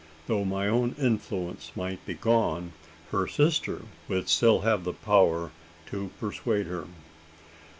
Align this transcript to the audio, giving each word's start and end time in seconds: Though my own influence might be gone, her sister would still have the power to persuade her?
Though 0.25 0.43
my 0.43 0.67
own 0.67 0.95
influence 0.97 1.71
might 1.75 2.03
be 2.07 2.15
gone, 2.15 2.71
her 3.11 3.27
sister 3.27 3.83
would 4.07 4.29
still 4.29 4.61
have 4.61 4.83
the 4.83 4.93
power 4.93 5.51
to 5.91 6.09
persuade 6.19 6.65
her? 6.65 6.87